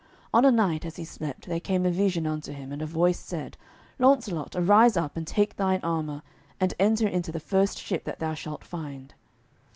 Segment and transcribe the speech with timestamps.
[0.33, 3.19] On a night, as he slept, there came a vision unto him, and a voice
[3.19, 3.55] said,
[3.99, 6.23] "Launcelot, arise up, and take thine armour,
[6.59, 9.13] and enter into the first ship that thou shalt find."